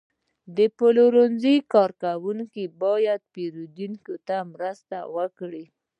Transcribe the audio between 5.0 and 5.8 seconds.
وکړي.